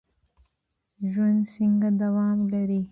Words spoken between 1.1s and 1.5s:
ژوند